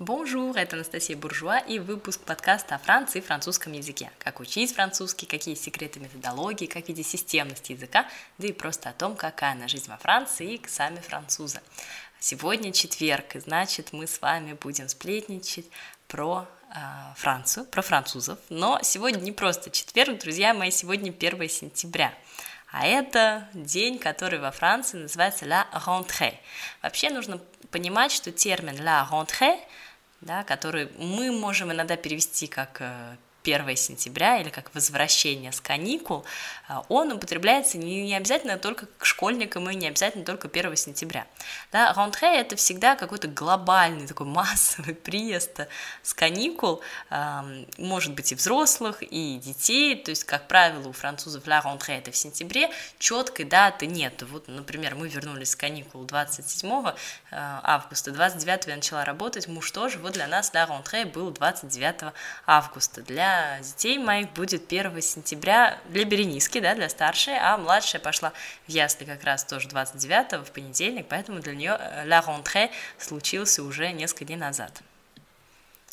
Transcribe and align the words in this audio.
Bonjour, 0.00 0.56
это 0.56 0.74
Анастасия 0.74 1.16
Буржуа 1.16 1.58
и 1.58 1.78
выпуск 1.78 2.20
подкаста 2.22 2.74
о 2.74 2.78
Франции 2.78 3.20
и 3.20 3.22
французском 3.22 3.72
языке. 3.72 4.10
Как 4.18 4.40
учить 4.40 4.74
французский, 4.74 5.24
какие 5.24 5.54
секреты 5.54 6.00
методологии, 6.00 6.66
как 6.66 6.88
видеть 6.88 7.06
системность 7.06 7.70
языка, 7.70 8.08
да 8.38 8.48
и 8.48 8.52
просто 8.52 8.88
о 8.88 8.92
том, 8.92 9.14
какая 9.14 9.52
она 9.52 9.68
жизнь 9.68 9.88
во 9.88 9.96
Франции 9.96 10.54
и 10.54 10.66
сами 10.66 10.98
французы. 10.98 11.60
Сегодня 12.18 12.72
четверг, 12.72 13.36
и 13.36 13.38
значит 13.38 13.92
мы 13.92 14.08
с 14.08 14.20
вами 14.20 14.54
будем 14.54 14.88
сплетничать 14.88 15.66
про 16.08 16.48
э, 16.70 16.74
Францию, 17.16 17.64
про 17.66 17.82
французов. 17.82 18.40
Но 18.48 18.80
сегодня 18.82 19.20
не 19.20 19.30
просто 19.30 19.70
четверг, 19.70 20.18
друзья 20.18 20.54
мои, 20.54 20.72
сегодня 20.72 21.12
1 21.12 21.48
сентября. 21.48 22.12
А 22.72 22.84
это 22.84 23.48
день, 23.54 24.00
который 24.00 24.40
во 24.40 24.50
Франции 24.50 24.96
называется 24.96 25.44
«la 25.44 25.68
rentrée». 25.72 26.34
Вообще 26.82 27.10
нужно 27.10 27.40
понимать, 27.70 28.10
что 28.10 28.32
термин 28.32 28.74
«la 28.80 29.08
rentrée», 29.08 29.60
да, 30.24 30.42
который 30.42 30.88
мы 30.98 31.30
можем 31.30 31.70
иногда 31.72 31.96
перевести 31.96 32.46
как 32.46 32.78
э, 32.80 33.16
1 33.44 33.76
сентября 33.76 34.38
или 34.40 34.48
как 34.48 34.74
возвращение 34.74 35.52
с 35.52 35.60
каникул, 35.60 36.24
а, 36.66 36.84
он 36.88 37.12
употребляется 37.12 37.76
не, 37.76 38.02
не 38.02 38.16
обязательно 38.16 38.58
только 38.58 38.86
к 38.98 39.04
школьникам 39.04 39.68
и 39.68 39.74
не 39.74 39.86
обязательно 39.86 40.24
только 40.24 40.48
1 40.48 40.76
сентября. 40.76 41.26
Да, 41.70 41.92
рентре– 41.92 42.40
это 42.40 42.56
всегда 42.56 42.96
какой-то 42.96 43.28
глобальный 43.28 44.06
такой 44.06 44.26
массовый 44.34 44.94
приезд 44.94 45.60
с 46.02 46.14
каникул, 46.14 46.80
может 47.78 48.14
быть 48.14 48.32
и 48.32 48.34
взрослых, 48.34 49.02
и 49.02 49.38
детей, 49.38 49.96
то 49.96 50.10
есть, 50.10 50.24
как 50.24 50.48
правило, 50.48 50.88
у 50.88 50.92
французов 50.92 51.46
la 51.46 51.62
rentrée– 51.62 51.98
это 51.98 52.10
в 52.10 52.16
сентябре, 52.16 52.70
четкой 52.98 53.44
даты 53.44 53.86
нет. 53.86 54.22
Вот, 54.22 54.48
например, 54.48 54.94
мы 54.94 55.08
вернулись 55.08 55.50
с 55.50 55.56
каникул 55.56 56.04
27 56.04 56.70
а, 56.70 56.94
августа, 57.62 58.10
29 58.10 58.66
я 58.66 58.76
начала 58.76 59.04
работать, 59.04 59.48
муж 59.48 59.70
тоже, 59.70 59.98
вот 59.98 60.14
для 60.14 60.26
нас 60.26 60.52
la 60.54 60.66
rentrée 60.66 61.04
был 61.04 61.30
29 61.30 62.12
августа. 62.46 63.02
Для 63.02 63.33
детей 63.60 63.98
моих 63.98 64.32
будет 64.32 64.72
1 64.72 65.02
сентября 65.02 65.78
для 65.88 66.04
Берениски, 66.04 66.60
да, 66.60 66.74
для 66.74 66.88
старшей, 66.88 67.36
а 67.38 67.56
младшая 67.56 68.00
пошла 68.00 68.32
в 68.66 68.70
ясли 68.70 69.04
как 69.04 69.24
раз 69.24 69.44
тоже 69.44 69.68
29 69.68 70.46
в 70.46 70.52
понедельник, 70.52 71.06
поэтому 71.08 71.40
для 71.40 71.54
нее 71.54 71.76
э, 71.78 72.06
la 72.06 72.20
rentrée 72.20 72.70
случился 72.98 73.62
уже 73.62 73.92
несколько 73.92 74.24
дней 74.24 74.36
назад. 74.36 74.82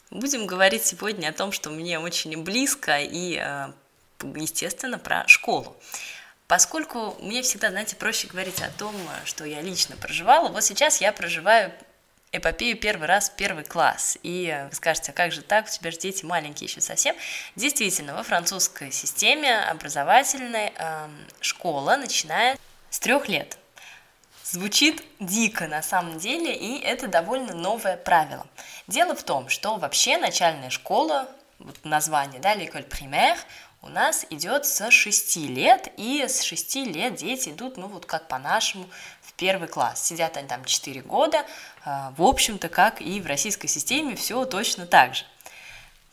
Будем 0.09 0.45
говорить 0.45 0.85
сегодня 0.85 1.29
о 1.29 1.33
том, 1.33 1.51
что 1.51 1.69
мне 1.69 1.99
очень 1.99 2.43
близко 2.43 2.99
и, 2.99 3.37
э, 3.37 3.71
естественно, 4.35 4.99
про 4.99 5.27
школу. 5.27 5.77
Поскольку 6.47 7.15
мне 7.21 7.43
всегда, 7.43 7.69
знаете, 7.69 7.95
проще 7.95 8.27
говорить 8.27 8.61
о 8.61 8.69
том, 8.77 8.93
что 9.23 9.45
я 9.45 9.61
лично 9.61 9.95
проживала, 9.95 10.49
вот 10.49 10.63
сейчас 10.65 10.99
я 10.99 11.13
проживаю 11.13 11.71
эпопею 12.31 12.77
первый 12.77 13.07
раз 13.07 13.29
в 13.29 13.35
первый 13.35 13.63
класс. 13.63 14.17
И 14.23 14.65
вы 14.69 14.75
скажете, 14.75 15.11
а 15.11 15.13
как 15.13 15.31
же 15.31 15.41
так, 15.41 15.65
у 15.65 15.69
тебя 15.69 15.91
же 15.91 15.97
дети 15.97 16.25
маленькие 16.25 16.67
еще 16.67 16.81
совсем. 16.81 17.15
Действительно, 17.55 18.15
во 18.15 18.23
французской 18.23 18.91
системе 18.91 19.59
образовательной 19.59 20.71
э, 20.75 21.09
школа 21.41 21.97
начинает 21.97 22.59
с 22.89 22.99
трех 22.99 23.27
лет. 23.27 23.57
Звучит 24.43 25.03
дико 25.19 25.67
на 25.67 25.81
самом 25.81 26.19
деле, 26.19 26.53
и 26.55 26.79
это 26.81 27.07
довольно 27.07 27.53
новое 27.53 27.97
правило. 27.97 28.45
Дело 28.87 29.15
в 29.15 29.23
том, 29.23 29.49
что 29.49 29.77
вообще 29.77 30.17
начальная 30.17 30.69
школа, 30.69 31.29
вот 31.59 31.77
название, 31.85 32.41
да, 32.41 32.55
l'école 32.55 32.87
primaire, 32.87 33.37
у 33.83 33.89
нас 33.89 34.27
идет 34.29 34.65
с 34.65 34.91
6 34.91 35.37
лет, 35.37 35.91
и 35.97 36.23
с 36.27 36.43
6 36.43 36.75
лет 36.87 37.15
дети 37.15 37.49
идут, 37.49 37.77
ну 37.77 37.87
вот 37.87 38.05
как 38.05 38.27
по-нашему, 38.27 38.87
в 39.21 39.33
первый 39.33 39.67
класс. 39.67 40.05
Сидят 40.05 40.37
они 40.37 40.47
там 40.47 40.63
4 40.65 41.01
года, 41.01 41.45
в 41.85 42.23
общем-то, 42.23 42.69
как 42.69 43.01
и 43.01 43.19
в 43.21 43.25
российской 43.25 43.67
системе, 43.67 44.15
все 44.15 44.45
точно 44.45 44.85
так 44.85 45.15
же. 45.15 45.25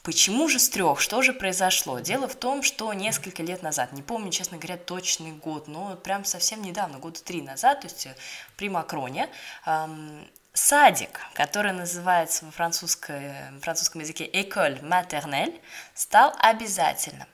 Почему 0.03 0.49
же 0.49 0.59
с 0.59 0.71
трех? 0.71 1.01
Что 1.01 1.21
же 1.21 1.35
произошло? 1.35 1.99
Дело 1.99 2.29
в 2.29 2.35
том, 2.35 2.63
что 2.63 2.93
несколько 2.95 3.43
лет 3.43 3.63
назад, 3.63 3.93
не 3.93 4.03
помню, 4.03 4.31
честно 4.31 4.57
говоря, 4.57 4.79
точный 4.79 5.33
год, 5.33 5.69
но 5.69 5.97
прям 5.97 6.25
совсем 6.25 6.63
недавно, 6.63 6.99
года 6.99 7.23
три 7.23 7.43
назад, 7.43 7.83
то 7.83 7.89
есть 7.89 8.07
э, 8.07 8.17
при 8.57 8.71
Макроне, 8.71 9.29
эм, 9.67 10.27
садик, 10.55 11.21
который 11.35 11.73
называется 11.73 12.47
во 12.47 12.51
французском 12.51 14.01
языке 14.01 14.27
«école 14.27 14.81
maternelle», 14.81 15.61
стал 15.95 16.35
обязательным. 16.39 17.29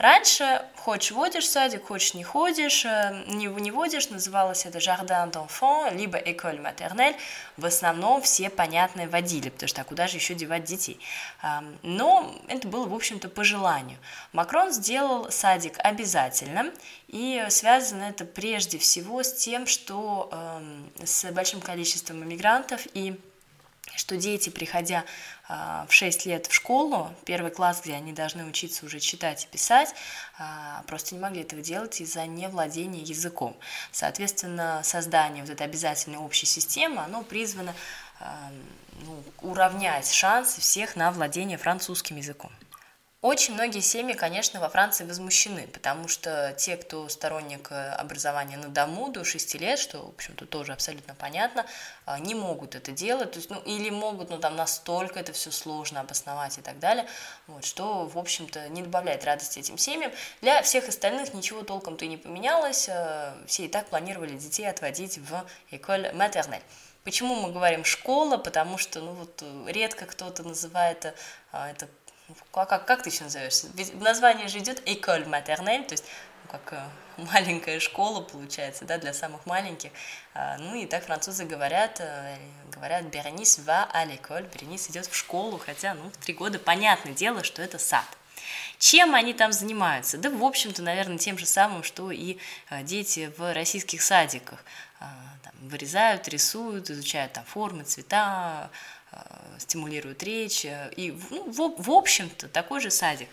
Раньше 0.00 0.64
хочешь 0.76 1.10
водишь 1.10 1.44
в 1.44 1.50
садик, 1.50 1.84
хочешь 1.84 2.14
не 2.14 2.24
ходишь, 2.24 2.86
э, 2.86 3.22
не, 3.26 3.48
не 3.48 3.70
водишь, 3.70 4.08
называлось 4.08 4.64
это 4.64 4.78
«Jardin 4.78 5.30
d'enfants», 5.30 5.94
либо 5.94 6.16
«École 6.16 6.58
maternelle». 6.58 7.14
В 7.58 7.66
основном 7.66 8.22
все 8.22 8.48
понятные 8.48 9.08
водили, 9.08 9.50
потому 9.50 9.68
что 9.68 9.82
а 9.82 9.84
куда 9.84 10.06
же 10.06 10.16
еще 10.16 10.34
девать 10.34 10.64
детей? 10.64 10.98
Но 11.82 12.34
это 12.48 12.66
было, 12.66 12.86
в 12.86 12.94
общем-то, 12.94 13.28
по 13.28 13.44
желанию. 13.44 13.98
Макрон 14.32 14.72
сделал 14.72 15.30
садик 15.30 15.74
обязательным, 15.76 16.72
и 17.08 17.44
связано 17.50 18.04
это 18.04 18.24
прежде 18.24 18.78
всего 18.78 19.22
с 19.22 19.34
тем, 19.34 19.66
что 19.66 20.30
эм, 20.32 20.90
с 21.04 21.30
большим 21.30 21.60
количеством 21.60 22.24
иммигрантов 22.24 22.86
и 22.94 23.20
что 23.96 24.16
дети, 24.16 24.50
приходя 24.50 25.04
а, 25.48 25.86
в 25.88 25.92
6 25.92 26.26
лет 26.26 26.46
в 26.46 26.54
школу, 26.54 27.12
первый 27.24 27.50
класс, 27.50 27.80
где 27.82 27.94
они 27.94 28.12
должны 28.12 28.44
учиться 28.44 28.86
уже 28.86 29.00
читать 29.00 29.44
и 29.44 29.46
писать, 29.48 29.94
а, 30.38 30.82
просто 30.86 31.14
не 31.14 31.20
могли 31.20 31.42
этого 31.42 31.62
делать 31.62 32.00
из-за 32.00 32.26
невладения 32.26 33.02
языком. 33.02 33.56
Соответственно, 33.92 34.80
создание 34.84 35.42
вот 35.42 35.50
этой 35.50 35.66
обязательной 35.66 36.18
общей 36.18 36.46
системы, 36.46 37.02
оно 37.02 37.22
призвано 37.22 37.74
а, 38.20 38.50
ну, 39.02 39.22
уравнять 39.40 40.10
шансы 40.10 40.60
всех 40.60 40.96
на 40.96 41.10
владение 41.10 41.58
французским 41.58 42.16
языком. 42.16 42.52
Очень 43.22 43.52
многие 43.52 43.80
семьи, 43.80 44.14
конечно, 44.14 44.60
во 44.60 44.70
Франции 44.70 45.04
возмущены, 45.04 45.66
потому 45.66 46.08
что 46.08 46.54
те, 46.56 46.78
кто 46.78 47.06
сторонник 47.10 47.70
э, 47.70 47.90
образования 47.90 48.56
на 48.56 48.68
дому 48.68 49.12
до 49.12 49.24
6 49.24 49.56
лет, 49.56 49.78
что, 49.78 50.06
в 50.06 50.08
общем-то, 50.14 50.46
тоже 50.46 50.72
абсолютно 50.72 51.14
понятно, 51.14 51.66
а, 52.06 52.18
не 52.18 52.34
могут 52.34 52.74
это 52.74 52.92
делать, 52.92 53.32
то 53.32 53.36
есть, 53.36 53.50
ну, 53.50 53.60
или 53.60 53.90
могут, 53.90 54.30
но 54.30 54.38
там 54.38 54.56
настолько 54.56 55.20
это 55.20 55.34
все 55.34 55.50
сложно 55.50 56.00
обосновать 56.00 56.56
и 56.56 56.62
так 56.62 56.78
далее, 56.78 57.06
вот, 57.46 57.66
что, 57.66 58.06
в 58.06 58.16
общем-то, 58.16 58.70
не 58.70 58.80
добавляет 58.80 59.22
радости 59.26 59.58
этим 59.58 59.76
семьям. 59.76 60.12
Для 60.40 60.62
всех 60.62 60.88
остальных 60.88 61.34
ничего 61.34 61.62
толком-то 61.62 62.06
и 62.06 62.08
не 62.08 62.16
поменялось, 62.16 62.88
э, 62.88 63.34
все 63.46 63.66
и 63.66 63.68
так 63.68 63.88
планировали 63.88 64.38
детей 64.38 64.64
отводить 64.64 65.18
в 65.18 65.44
école 65.70 66.10
maternelle. 66.14 66.62
Почему 67.04 67.34
мы 67.34 67.50
говорим 67.50 67.84
школа? 67.84 68.36
Потому 68.36 68.76
что, 68.76 69.00
ну 69.00 69.12
вот, 69.12 69.42
редко 69.66 70.04
кто-то 70.04 70.42
называет 70.42 71.14
это 71.52 71.88
как, 72.52 72.86
как, 72.86 73.02
ты 73.02 73.10
еще 73.10 73.24
назовешься? 73.24 73.68
Ведь 73.74 73.94
в 73.94 74.48
же 74.48 74.58
идет 74.58 74.80
école 74.88 75.26
maternelle, 75.26 75.84
то 75.84 75.92
есть 75.92 76.04
ну, 76.44 76.50
как 76.50 76.72
э, 76.72 76.82
маленькая 77.32 77.80
школа 77.80 78.20
получается, 78.22 78.84
да, 78.84 78.98
для 78.98 79.12
самых 79.12 79.46
маленьких. 79.46 79.90
А, 80.34 80.56
ну 80.58 80.74
и 80.74 80.86
так 80.86 81.04
французы 81.04 81.44
говорят, 81.44 82.00
э, 82.00 82.36
говорят 82.72 83.04
Беренис 83.04 83.58
va 83.58 83.88
à 83.92 84.06
l'école, 84.06 84.50
Беренис 84.52 84.88
идет 84.90 85.06
в 85.06 85.14
школу, 85.14 85.58
хотя, 85.58 85.94
ну, 85.94 86.10
в 86.10 86.16
три 86.18 86.34
года 86.34 86.58
понятное 86.58 87.14
дело, 87.14 87.44
что 87.44 87.62
это 87.62 87.78
сад. 87.78 88.06
Чем 88.78 89.14
они 89.14 89.34
там 89.34 89.52
занимаются? 89.52 90.16
Да, 90.16 90.30
в 90.30 90.42
общем-то, 90.42 90.82
наверное, 90.82 91.18
тем 91.18 91.36
же 91.36 91.46
самым, 91.46 91.82
что 91.82 92.10
и 92.10 92.38
э, 92.70 92.82
дети 92.82 93.32
в 93.36 93.52
российских 93.52 94.02
садиках. 94.02 94.64
А, 95.00 95.10
там, 95.42 95.52
вырезают, 95.62 96.28
рисуют, 96.28 96.90
изучают 96.90 97.32
там 97.32 97.44
формы, 97.44 97.84
цвета, 97.84 98.70
Э, 99.12 99.18
стимулируют 99.58 100.22
речь. 100.22 100.64
Э, 100.64 100.90
и, 100.96 101.16
ну, 101.30 101.50
в, 101.50 101.82
в 101.82 101.90
общем-то, 101.90 102.48
такой 102.48 102.80
же 102.80 102.90
садик. 102.90 103.28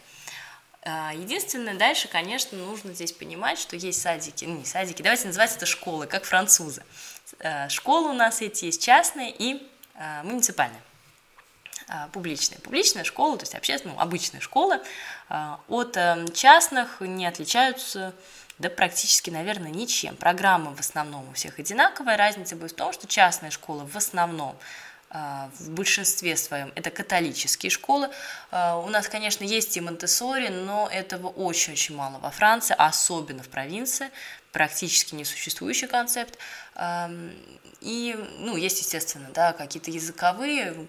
Э, 0.82 1.12
единственное, 1.14 1.76
дальше, 1.76 2.08
конечно, 2.08 2.58
нужно 2.58 2.94
здесь 2.94 3.12
понимать, 3.12 3.60
что 3.60 3.76
есть 3.76 4.02
садики, 4.02 4.46
ну 4.46 4.58
не 4.58 4.66
садики, 4.66 5.04
давайте 5.04 5.28
называть 5.28 5.56
это 5.56 5.66
школы, 5.66 6.08
как 6.08 6.26
французы. 6.26 6.84
Школы 7.70 8.10
у 8.10 8.14
нас 8.14 8.42
эти 8.42 8.66
есть 8.66 8.82
частные 8.82 9.32
и 9.38 9.70
муниципальные 10.24 10.82
публичные. 12.14 12.60
Публичная 12.60 13.04
школа, 13.04 13.38
то 13.38 13.44
есть 13.44 13.54
общественная, 13.54 13.96
ну, 13.96 14.02
обычная 14.02 14.40
школа, 14.40 14.82
от 15.68 15.98
частных 16.34 17.02
не 17.02 17.26
отличаются 17.26 18.14
да 18.60 18.70
практически, 18.70 19.30
наверное, 19.30 19.72
ничем. 19.72 20.16
Программа 20.16 20.76
в 20.76 20.80
основном 20.80 21.30
у 21.30 21.34
всех 21.34 21.60
одинаковая. 21.60 22.18
Разница 22.18 22.56
будет 22.56 22.72
в 22.72 22.76
том, 22.76 22.92
что 22.92 23.08
частные 23.08 23.52
школы 23.52 23.86
в 23.86 23.96
основном 23.96 24.58
а, 25.10 25.50
в 25.60 25.70
большинстве 25.70 26.36
своем 26.36 26.72
это 26.76 26.90
католические 26.90 27.70
школы. 27.70 28.10
А, 28.52 28.78
у 28.78 28.90
нас, 28.90 29.08
конечно, 29.08 29.44
есть 29.44 29.78
и 29.78 29.82
Монтессори, 29.82 30.50
но 30.50 30.90
этого 30.92 31.28
очень-очень 31.28 31.96
мало 31.96 32.18
во 32.18 32.32
Франции, 32.32 32.76
особенно 32.78 33.44
в 33.44 33.50
провинции, 33.50 34.10
практически 34.52 35.14
несуществующий 35.14 35.88
концепт. 35.88 36.38
И, 37.80 38.16
ну, 38.40 38.58
есть, 38.58 38.80
естественно, 38.80 39.30
да, 39.34 39.54
какие-то 39.54 39.92
языковые, 39.92 40.88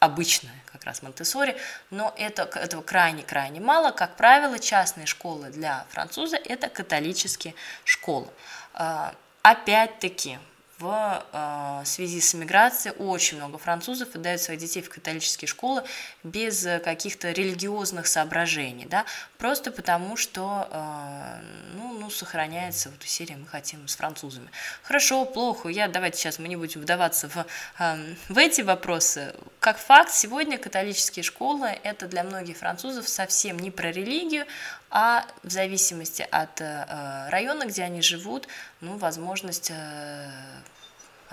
обычные 0.00 0.62
как 0.72 0.84
раз 0.84 1.02
Монтессори, 1.02 1.56
но 1.90 2.14
это, 2.16 2.42
этого 2.42 2.82
крайне-крайне 2.82 3.60
мало. 3.60 3.90
Как 3.90 4.16
правило, 4.16 4.58
частные 4.58 5.06
школы 5.06 5.50
для 5.50 5.86
француза– 5.90 6.36
это 6.44 6.68
католические 6.68 7.54
школы. 7.84 8.28
А, 8.74 9.14
опять-таки, 9.42 10.38
в 10.78 11.24
э, 11.32 11.82
связи 11.84 12.20
с 12.20 12.34
иммиграцией 12.34 12.94
очень 12.98 13.36
много 13.36 13.58
французов 13.58 14.14
отдают 14.14 14.40
своих 14.40 14.60
детей 14.60 14.82
в 14.82 14.90
католические 14.90 15.48
школы 15.48 15.84
без 16.24 16.66
каких-то 16.84 17.30
религиозных 17.30 18.06
соображений, 18.06 18.86
да, 18.86 19.04
просто 19.38 19.70
потому 19.70 20.16
что 20.16 20.68
э, 20.70 21.40
ну, 21.74 21.98
ну, 21.98 22.10
сохраняется 22.10 22.90
вот 22.90 23.02
серия 23.04 23.36
«Мы 23.36 23.46
хотим 23.46 23.86
с 23.86 23.96
французами». 23.96 24.50
Хорошо, 24.82 25.24
плохо, 25.24 25.68
я, 25.68 25.86
давайте 25.86 26.18
сейчас 26.18 26.38
мы 26.38 26.48
не 26.48 26.56
будем 26.56 26.80
вдаваться 26.80 27.28
в, 27.28 27.46
э, 27.78 28.14
в 28.28 28.38
эти 28.38 28.62
вопросы. 28.62 29.34
Как 29.60 29.78
факт, 29.78 30.12
сегодня 30.12 30.58
католические 30.58 31.22
школы– 31.22 31.68
это 31.84 32.06
для 32.06 32.24
многих 32.24 32.56
французов 32.56 33.08
совсем 33.08 33.58
не 33.58 33.70
про 33.70 33.92
религию, 33.92 34.44
а 34.90 35.24
в 35.42 35.50
зависимости 35.50 36.26
от 36.30 36.60
района, 36.60 37.64
где 37.66 37.82
они 37.82 38.00
живут, 38.00 38.46
ну, 38.80 38.96
возможность 38.96 39.72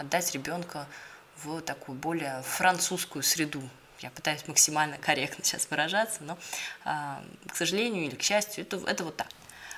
отдать 0.01 0.33
ребенка 0.33 0.87
в 1.43 1.61
такую 1.61 1.97
более 1.97 2.41
французскую 2.43 3.23
среду. 3.23 3.61
Я 3.99 4.09
пытаюсь 4.09 4.47
максимально 4.47 4.97
корректно 4.97 5.43
сейчас 5.43 5.67
выражаться, 5.69 6.23
но, 6.23 6.37
э, 6.85 6.89
к 7.47 7.55
сожалению 7.55 8.05
или 8.05 8.15
к 8.15 8.21
счастью, 8.21 8.63
это, 8.63 8.77
это 8.87 9.03
вот 9.03 9.17
так. 9.17 9.27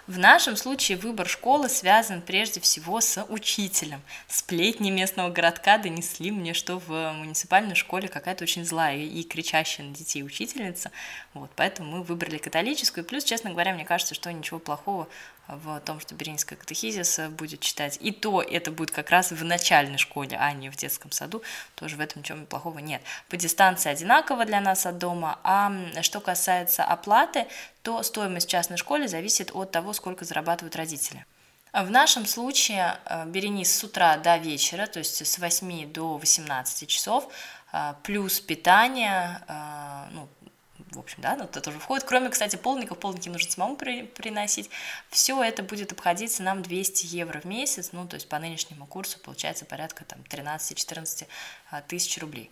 В 0.05 0.17
нашем 0.17 0.57
случае 0.57 0.97
выбор 0.97 1.29
школы 1.29 1.69
связан 1.69 2.21
прежде 2.21 2.59
всего 2.59 2.99
с 2.99 3.23
учителем. 3.29 4.01
Сплетни 4.27 4.91
местного 4.91 5.29
городка 5.29 5.77
донесли 5.77 6.29
мне, 6.29 6.53
что 6.53 6.79
в 6.79 7.13
муниципальной 7.13 7.75
школе 7.75 8.09
какая-то 8.09 8.43
очень 8.43 8.65
злая 8.65 8.97
и 8.97 9.23
кричащая 9.23 9.85
на 9.87 9.95
детей 9.95 10.21
учительница. 10.21 10.91
Вот, 11.33 11.51
поэтому 11.55 11.89
мы 11.89 12.03
выбрали 12.03 12.37
католическую. 12.37 13.05
Плюс, 13.05 13.23
честно 13.23 13.51
говоря, 13.51 13.73
мне 13.73 13.85
кажется, 13.85 14.13
что 14.13 14.31
ничего 14.33 14.59
плохого 14.59 15.07
в 15.47 15.79
том, 15.81 15.99
что 15.99 16.15
Беринская 16.15 16.57
катехизис 16.57 17.19
будет 17.31 17.59
читать. 17.59 17.97
И 18.01 18.11
то 18.11 18.41
это 18.41 18.71
будет 18.71 18.91
как 18.91 19.09
раз 19.09 19.31
в 19.31 19.43
начальной 19.43 19.97
школе, 19.97 20.37
а 20.39 20.51
не 20.53 20.69
в 20.69 20.75
детском 20.75 21.11
саду. 21.11 21.43
Тоже 21.75 21.95
в 21.95 21.99
этом 21.99 22.21
ничего 22.21 22.45
плохого 22.45 22.79
нет. 22.79 23.01
По 23.29 23.37
дистанции 23.37 23.89
одинаково 23.89 24.45
для 24.45 24.61
нас 24.61 24.85
от 24.85 24.97
дома. 24.97 25.39
А 25.43 25.71
что 26.01 26.21
касается 26.21 26.83
оплаты, 26.83 27.47
то 27.81 28.01
стоимость 28.03 28.49
частной 28.49 28.77
школе 28.77 29.07
зависит 29.07 29.51
от 29.53 29.71
того, 29.71 29.93
сколько 29.93 30.25
зарабатывают 30.25 30.75
родители. 30.75 31.25
В 31.73 31.89
нашем 31.89 32.27
случае 32.27 32.99
э, 33.05 33.25
Беренис 33.25 33.75
с 33.75 33.83
утра 33.83 34.17
до 34.17 34.37
вечера, 34.37 34.85
то 34.85 34.99
есть 34.99 35.25
с 35.25 35.39
8 35.39 35.91
до 35.91 36.17
18 36.19 36.87
часов, 36.87 37.27
э, 37.71 37.95
плюс 38.03 38.39
питание, 38.39 39.41
э, 39.47 40.05
ну, 40.11 40.29
в 40.93 40.99
общем, 40.99 41.21
да, 41.21 41.35
ну, 41.35 41.43
это 41.45 41.61
тоже 41.61 41.79
входит. 41.79 42.05
Кроме, 42.05 42.29
кстати, 42.29 42.55
полников, 42.55 42.99
полники 42.99 43.29
нужно 43.29 43.51
самому 43.51 43.75
при, 43.75 44.03
приносить. 44.03 44.69
Все 45.09 45.41
это 45.43 45.63
будет 45.63 45.91
обходиться 45.91 46.43
нам 46.43 46.61
200 46.61 47.05
евро 47.07 47.41
в 47.41 47.45
месяц, 47.45 47.89
ну, 47.91 48.07
то 48.07 48.15
есть 48.15 48.29
по 48.29 48.39
нынешнему 48.39 48.85
курсу 48.85 49.19
получается 49.19 49.65
порядка 49.65 50.05
там 50.05 50.19
13-14 50.29 51.27
а, 51.71 51.81
тысяч 51.81 52.17
рублей. 52.19 52.51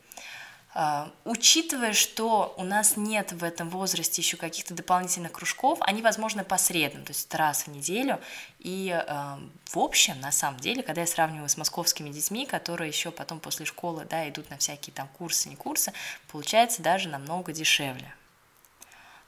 А, 0.74 1.12
учитывая, 1.26 1.92
что 1.92 2.54
у 2.58 2.64
нас 2.64 2.96
нет 2.96 3.34
в 3.34 3.44
этом 3.44 3.70
возрасте 3.70 4.22
еще 4.22 4.38
каких-то 4.38 4.74
дополнительных 4.74 5.34
кружков, 5.34 5.80
они 5.82 6.02
возможны 6.02 6.46
посредством, 6.46 7.04
то 7.04 7.12
есть 7.12 7.34
раз 7.36 7.64
в 7.64 7.68
неделю. 7.68 8.22
И 8.60 8.90
э, 8.90 9.38
в 9.66 9.80
общем, 9.80 10.20
на 10.22 10.32
самом 10.32 10.60
деле, 10.62 10.82
когда 10.82 11.02
я 11.02 11.08
сравниваю 11.08 11.50
с 11.50 11.58
московскими 11.58 12.10
детьми, 12.10 12.46
которые 12.46 12.88
еще 12.88 13.12
потом 13.12 13.40
после 13.42 13.66
школы 13.66 14.06
да, 14.10 14.28
идут 14.30 14.50
на 14.50 14.58
всякие 14.58 14.94
там 14.94 15.10
курсы, 15.10 15.50
не 15.50 15.58
курсы, 15.58 15.92
получается 16.32 16.82
даже 16.82 17.10
намного 17.10 17.52
дешевле. 17.52 18.14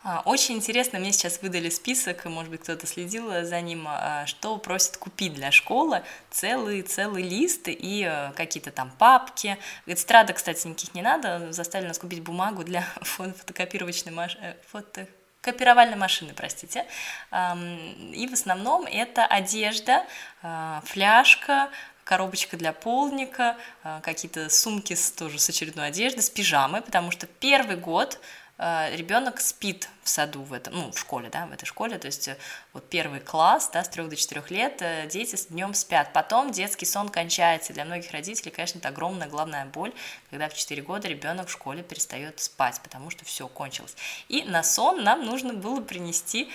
А, 0.05 0.21
очень 0.25 0.55
интересно, 0.55 0.99
мне 0.99 1.13
сейчас 1.13 1.41
выдали 1.41 1.69
список, 1.69 2.25
может 2.25 2.51
быть, 2.51 2.61
кто-то 2.61 2.85
следил 2.85 3.45
за 3.45 3.61
ним, 3.61 3.85
а, 3.87 4.25
что 4.25 4.57
просят 4.57 4.97
купить 4.97 5.33
для 5.33 5.49
школы, 5.51 6.03
целый, 6.29 6.81
целый 6.81 7.23
лист 7.23 7.69
и 7.69 8.05
э, 8.05 8.33
какие-то 8.33 8.71
там 8.71 8.91
папки. 8.97 9.57
Эстрада, 9.85 10.33
кстати, 10.33 10.67
никаких 10.67 10.93
не 10.93 11.01
надо, 11.01 11.53
заставили 11.53 11.87
нас 11.87 11.99
купить 11.99 12.21
бумагу 12.21 12.65
для 12.65 12.81
фотокопировочной 13.01 14.11
машины, 14.11 14.43
э, 14.43 14.55
фото 14.69 15.07
копировальной 15.39 15.97
машины, 15.97 16.33
простите. 16.33 16.85
И 17.31 18.27
в 18.29 18.33
основном 18.33 18.85
это 18.85 19.25
одежда, 19.25 20.05
а, 20.41 20.81
фляжка, 20.85 21.69
коробочка 22.05 22.55
для 22.55 22.71
полника, 22.71 23.57
какие-то 24.03 24.49
сумки 24.49 24.95
тоже 25.17 25.39
с 25.39 25.49
очередной 25.49 25.87
одеждой, 25.87 26.21
с 26.21 26.29
пижамой, 26.29 26.81
потому 26.81 27.11
что 27.11 27.27
первый 27.27 27.75
год 27.75 28.21
ребенок 28.57 29.39
спит 29.41 29.89
в 30.03 30.09
саду 30.09 30.43
в 30.43 30.53
этом, 30.53 30.73
ну, 30.73 30.91
в 30.91 30.99
школе, 30.99 31.29
да, 31.29 31.45
в 31.45 31.51
этой 31.51 31.65
школе, 31.65 31.97
то 31.97 32.07
есть 32.07 32.27
э, 32.27 32.37
вот 32.73 32.87
первый 32.89 33.19
класс, 33.19 33.69
да, 33.73 33.83
с 33.83 33.89
3 33.89 34.03
до 34.07 34.15
4 34.15 34.43
лет 34.49 34.81
э, 34.81 35.07
дети 35.07 35.37
днем 35.49 35.73
спят, 35.73 36.11
потом 36.13 36.51
детский 36.51 36.85
сон 36.85 37.09
кончается, 37.09 37.73
для 37.73 37.85
многих 37.85 38.11
родителей, 38.11 38.51
конечно, 38.51 38.79
это 38.79 38.89
огромная 38.89 39.27
главная 39.27 39.65
боль, 39.65 39.93
когда 40.29 40.49
в 40.49 40.53
4 40.53 40.81
года 40.81 41.07
ребенок 41.07 41.47
в 41.47 41.51
школе 41.51 41.83
перестает 41.83 42.39
спать, 42.39 42.79
потому 42.83 43.09
что 43.09 43.23
все 43.25 43.47
кончилось. 43.47 43.95
И 44.27 44.43
на 44.43 44.61
сон 44.61 45.03
нам 45.03 45.25
нужно 45.25 45.53
было 45.53 45.81
принести 45.81 46.51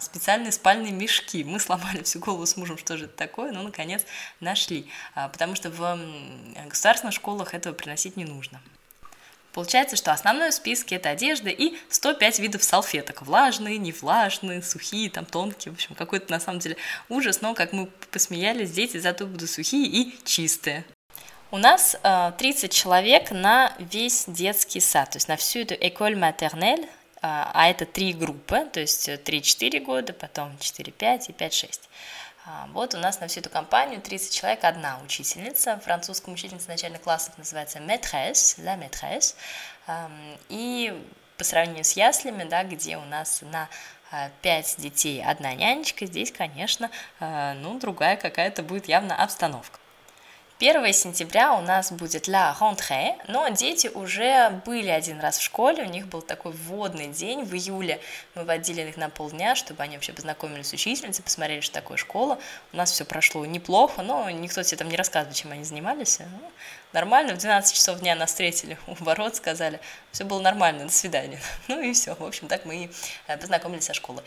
специальные 0.00 0.52
спальные 0.52 0.92
мешки, 0.92 1.44
мы 1.44 1.60
сломали 1.60 2.02
всю 2.02 2.18
голову 2.18 2.44
с 2.44 2.56
мужем, 2.56 2.76
что 2.76 2.96
же 2.96 3.04
это 3.04 3.16
такое, 3.16 3.52
но, 3.52 3.62
наконец, 3.62 4.04
нашли, 4.40 4.90
потому 5.14 5.54
что 5.54 5.70
в 5.70 5.98
государственных 6.66 7.14
школах 7.14 7.54
этого 7.54 7.72
приносить 7.72 8.16
не 8.16 8.24
нужно. 8.24 8.60
Получается, 9.52 9.96
что 9.96 10.12
основной 10.12 10.50
в 10.50 10.54
списке 10.54 10.96
это 10.96 11.10
одежда 11.10 11.50
и 11.50 11.74
105 11.88 12.38
видов 12.38 12.62
салфеток. 12.62 13.22
Влажные, 13.22 13.78
невлажные, 13.78 14.62
сухие, 14.62 15.10
там 15.10 15.24
тонкие. 15.24 15.72
В 15.72 15.74
общем, 15.74 15.94
какой-то 15.94 16.30
на 16.30 16.40
самом 16.40 16.60
деле 16.60 16.76
ужас, 17.08 17.40
но, 17.40 17.54
как 17.54 17.72
мы 17.72 17.86
посмеялись, 18.10 18.70
дети 18.70 18.98
зато 18.98 19.26
будут 19.26 19.50
сухие 19.50 19.86
и 19.86 20.14
чистые. 20.24 20.84
У 21.50 21.58
нас 21.58 21.96
э, 22.04 22.32
30 22.38 22.72
человек 22.72 23.32
на 23.32 23.74
весь 23.80 24.26
детский 24.28 24.78
сад, 24.78 25.10
то 25.10 25.16
есть 25.16 25.26
на 25.26 25.36
всю 25.36 25.60
эту 25.60 25.74
école 25.74 26.14
maternelle, 26.14 26.84
э, 26.84 26.88
а 27.22 27.68
это 27.68 27.86
три 27.86 28.12
группы, 28.12 28.68
то 28.72 28.78
есть 28.78 29.08
3-4 29.08 29.80
года, 29.80 30.12
потом 30.12 30.56
4-5 30.60 31.24
и 31.28 31.32
5-6. 31.32 31.80
А, 32.46 32.68
вот 32.72 32.94
у 32.94 32.98
нас 32.98 33.20
на 33.20 33.28
всю 33.28 33.40
эту 33.40 33.50
компанию 33.50 34.00
30 34.00 34.32
человек, 34.34 34.64
одна 34.64 34.98
учительница. 35.04 35.78
Французская 35.84 36.32
учительница 36.32 36.68
начальных 36.68 37.02
классов 37.02 37.36
называется 37.36 37.78
maîtresse, 37.78 38.58
la 38.58 38.78
maîtresse. 38.78 39.34
И 40.48 41.06
по 41.36 41.44
сравнению 41.44 41.84
с 41.84 41.92
яслями, 41.92 42.44
да, 42.44 42.64
где 42.64 42.96
у 42.96 43.04
нас 43.04 43.42
на 43.42 43.68
5 44.42 44.74
а, 44.78 44.80
детей 44.80 45.22
одна 45.22 45.54
нянечка, 45.54 46.06
здесь, 46.06 46.30
конечно, 46.32 46.90
а, 47.18 47.54
ну, 47.54 47.78
другая 47.78 48.16
какая-то 48.16 48.62
будет 48.62 48.88
явно 48.88 49.16
обстановка. 49.16 49.79
1 50.60 50.92
сентября 50.92 51.54
у 51.54 51.62
нас 51.62 51.90
будет 51.90 52.28
la 52.28 52.54
rentrée, 52.60 53.16
но 53.28 53.48
дети 53.48 53.86
уже 53.86 54.60
были 54.66 54.90
один 54.90 55.18
раз 55.18 55.38
в 55.38 55.42
школе, 55.42 55.84
у 55.84 55.86
них 55.86 56.06
был 56.06 56.20
такой 56.20 56.52
вводный 56.52 57.08
день 57.08 57.44
в 57.44 57.54
июле, 57.54 57.98
мы 58.34 58.44
водили 58.44 58.82
их 58.82 58.98
на 58.98 59.08
полдня, 59.08 59.54
чтобы 59.54 59.82
они 59.82 59.96
вообще 59.96 60.12
познакомились 60.12 60.68
с 60.68 60.74
учительницей, 60.74 61.24
посмотрели, 61.24 61.60
что 61.60 61.72
такое 61.72 61.96
школа, 61.96 62.38
у 62.74 62.76
нас 62.76 62.92
все 62.92 63.06
прошло 63.06 63.46
неплохо, 63.46 64.02
но 64.02 64.28
никто 64.28 64.62
тебе 64.62 64.76
там 64.76 64.90
не 64.90 64.98
рассказывает, 64.98 65.34
чем 65.34 65.50
они 65.52 65.64
занимались, 65.64 66.18
ну, 66.18 66.52
нормально, 66.92 67.36
в 67.36 67.38
12 67.38 67.74
часов 67.74 68.00
дня 68.00 68.14
нас 68.14 68.28
встретили 68.28 68.76
у 68.86 69.02
ворот, 69.02 69.36
сказали, 69.36 69.80
все 70.12 70.24
было 70.24 70.40
нормально, 70.40 70.84
до 70.84 70.92
свидания, 70.92 71.40
ну 71.68 71.80
и 71.80 71.94
все, 71.94 72.14
в 72.14 72.22
общем, 72.22 72.48
так 72.48 72.66
мы 72.66 72.84
и 72.84 72.90
э, 73.28 73.38
познакомились 73.38 73.86
со 73.86 73.94
школой. 73.94 74.24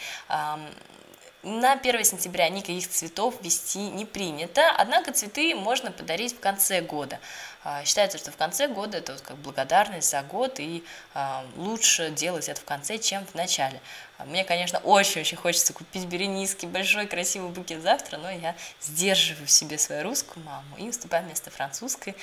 На 1.43 1.73
1 1.73 2.05
сентября 2.05 2.47
никаких 2.47 2.89
цветов 2.89 3.35
вести 3.41 3.89
не 3.89 4.05
принято, 4.05 4.61
однако 4.77 5.11
цветы 5.11 5.53
можно 5.55 5.91
подарить 5.91 6.33
в 6.33 6.39
конце 6.39 6.79
года. 6.79 7.19
А, 7.65 7.83
считается, 7.83 8.17
что 8.17 8.31
в 8.31 8.37
конце 8.37 8.69
года 8.69 8.99
это 8.99 9.11
вот 9.11 9.21
как 9.21 9.35
благодарность 9.39 10.09
за 10.09 10.21
год, 10.21 10.61
и 10.61 10.85
а, 11.13 11.45
лучше 11.57 12.11
делать 12.11 12.47
это 12.47 12.61
в 12.61 12.63
конце, 12.63 12.97
чем 12.97 13.25
в 13.25 13.35
начале. 13.35 13.81
А, 14.17 14.23
мне, 14.23 14.45
конечно, 14.45 14.79
очень-очень 14.79 15.35
хочется 15.35 15.73
купить 15.73 16.05
беренийский 16.05 16.65
большой 16.65 17.07
красивый 17.07 17.49
букет 17.49 17.81
завтра, 17.81 18.19
но 18.19 18.31
я 18.31 18.55
сдерживаю 18.79 19.45
в 19.45 19.51
себе 19.51 19.77
свою 19.77 20.03
русскую 20.03 20.45
маму 20.45 20.77
и 20.77 20.87
уступаю 20.87 21.25
вместо 21.25 21.51
французской, 21.51 22.15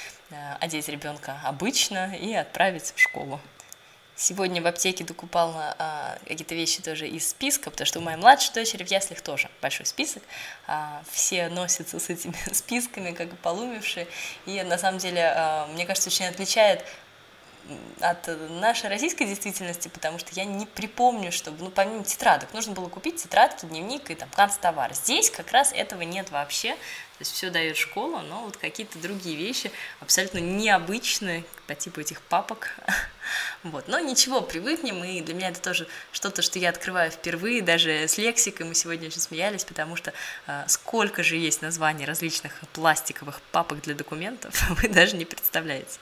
одеть 0.61 0.89
ребенка 0.89 1.39
обычно 1.45 2.17
и 2.17 2.33
отправить 2.33 2.95
в 2.97 2.99
школу. 2.99 3.39
Сегодня 4.23 4.61
в 4.61 4.67
аптеке 4.67 5.03
докупала 5.03 5.75
а, 5.79 6.19
какие-то 6.29 6.55
вещи 6.55 6.83
тоже 6.83 7.09
из 7.09 7.27
списка, 7.27 7.71
потому 7.71 7.87
что 7.87 8.00
у 8.00 8.03
моей 8.03 8.19
младшей 8.19 8.53
дочери 8.53 8.85
в 8.85 8.91
яслях 8.91 9.23
тоже 9.23 9.49
большой 9.62 9.87
список. 9.87 10.23
А, 10.67 11.03
все 11.11 11.49
носятся 11.49 11.99
с 11.99 12.11
этими 12.11 12.35
списками, 12.53 13.12
как 13.12 13.31
полумевшие. 13.39 14.07
И 14.45 14.62
на 14.62 14.77
самом 14.77 14.99
деле, 14.99 15.33
а, 15.35 15.67
мне 15.69 15.87
кажется, 15.87 16.11
очень 16.11 16.27
отличает 16.27 16.85
от 18.00 18.29
нашей 18.50 18.91
российской 18.91 19.25
действительности, 19.25 19.89
потому 19.89 20.19
что 20.19 20.29
я 20.35 20.45
не 20.45 20.67
припомню, 20.67 21.33
чтобы, 21.33 21.65
ну, 21.65 21.71
помимо 21.71 22.05
тетрадок, 22.05 22.53
нужно 22.53 22.75
было 22.75 22.91
купить 22.91 23.23
тетрадки, 23.23 23.65
дневник 23.65 24.11
и 24.11 24.15
там 24.15 24.29
канцтовар. 24.37 24.93
Здесь 24.93 25.31
как 25.31 25.50
раз 25.50 25.73
этого 25.73 26.03
нет 26.03 26.31
вообще, 26.31 26.77
то 27.21 27.25
есть 27.25 27.35
все 27.35 27.50
дает 27.50 27.77
школа, 27.77 28.23
но 28.23 28.45
вот 28.45 28.57
какие-то 28.57 28.99
другие 28.99 29.37
вещи 29.37 29.71
абсолютно 30.00 30.39
необычные 30.39 31.45
по 31.67 31.75
типу 31.75 32.00
этих 32.00 32.23
папок 32.23 32.75
Вот. 33.62 33.89
Но 33.89 33.99
ничего, 33.99 34.41
привыкнем, 34.41 35.05
и 35.05 35.21
для 35.21 35.35
меня 35.35 35.49
это 35.49 35.61
тоже 35.61 35.87
что-то, 36.12 36.43
что 36.43 36.59
я 36.59 36.71
открываю 36.71 37.11
впервые, 37.11 37.62
даже 37.62 37.91
с 37.91 38.19
лексикой 38.19 38.67
мы 38.67 38.75
сегодня 38.75 39.09
очень 39.09 39.21
смеялись, 39.21 39.65
потому 39.65 39.97
что 39.97 40.12
э, 40.47 40.65
сколько 40.67 41.23
же 41.23 41.37
есть 41.37 41.62
названий 41.62 42.05
различных 42.05 42.53
пластиковых 42.73 43.41
папок 43.53 43.83
для 43.83 43.95
документов, 43.95 44.55
вы 44.83 44.89
даже 44.89 45.17
не 45.17 45.25
представляете. 45.25 45.99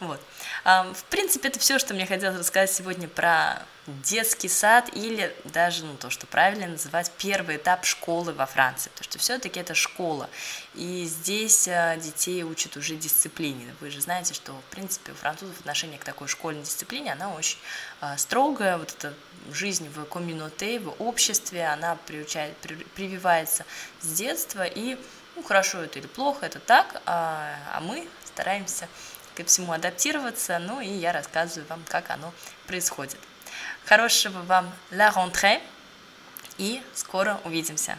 Вот. 0.00 0.20
Э, 0.64 0.92
в 0.92 1.04
принципе, 1.04 1.48
это 1.48 1.58
все, 1.58 1.78
что 1.78 1.94
мне 1.94 2.06
хотелось 2.06 2.38
рассказать 2.38 2.72
сегодня 2.72 3.08
про 3.08 3.62
детский 3.86 4.48
сад 4.48 4.90
или 4.92 5.32
даже 5.44 5.84
ну, 5.84 5.96
то, 5.96 6.10
что 6.10 6.26
правильно 6.26 6.66
называть 6.66 7.12
первый 7.18 7.56
этап 7.56 7.84
школы 7.84 8.32
во 8.32 8.46
Франции, 8.46 8.90
потому 8.90 9.04
что 9.04 9.18
все-таки 9.20 9.60
это 9.60 9.74
школа, 9.74 10.28
и 10.74 11.04
здесь 11.04 11.68
э, 11.68 11.98
детей 12.02 12.42
учат 12.42 12.76
уже 12.76 12.96
дисциплине. 12.96 13.74
Вы 13.80 13.90
же 13.90 14.00
знаете, 14.00 14.34
что 14.34 14.52
в 14.52 14.74
принципе 14.74 15.12
у 15.12 15.14
французов 15.14 15.58
отношение 15.60 15.98
к 15.98 16.04
такой 16.04 16.28
школьной 16.28 16.62
дисциплине, 16.62 17.12
она 17.12 17.32
очень 17.32 17.58
э, 18.00 18.16
строгая, 18.16 18.78
вот 18.78 18.92
эта 18.92 19.14
жизнь 19.52 19.88
в 19.88 20.04
комьюноте, 20.04 20.78
в 20.80 20.94
обществе, 21.02 21.66
она 21.66 21.96
приучает, 22.06 22.56
при, 22.58 22.74
прививается 22.74 23.64
с 24.00 24.08
детства, 24.08 24.64
и 24.64 24.98
ну, 25.36 25.42
хорошо 25.42 25.82
это 25.82 25.98
или 25.98 26.06
плохо, 26.06 26.46
это 26.46 26.58
так, 26.58 27.02
а, 27.06 27.56
а 27.74 27.80
мы 27.80 28.08
стараемся 28.24 28.88
ко 29.34 29.44
всему 29.44 29.72
адаптироваться, 29.72 30.58
ну 30.58 30.80
и 30.80 30.88
я 30.88 31.12
рассказываю 31.12 31.68
вам, 31.68 31.84
как 31.88 32.10
оно 32.10 32.32
происходит. 32.66 33.18
Хорошего 33.84 34.42
вам 34.42 34.72
la 34.90 35.10
rentrée 35.10 35.60
и 36.58 36.82
скоро 36.94 37.40
увидимся. 37.44 37.98